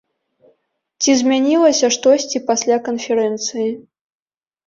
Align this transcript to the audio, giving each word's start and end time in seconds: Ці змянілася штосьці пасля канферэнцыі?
Ці 1.01 1.11
змянілася 1.19 1.89
штосьці 1.95 2.43
пасля 2.49 2.77
канферэнцыі? 2.87 3.69